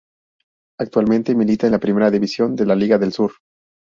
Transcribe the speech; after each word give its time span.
Actualmente 0.79 1.35
milita 1.35 1.67
en 1.67 1.73
la 1.73 1.77
primera 1.79 2.09
división 2.09 2.55
de 2.55 2.65
la 2.65 2.73
Liga 2.75 2.97
del 2.97 3.13
Sur. 3.13 3.33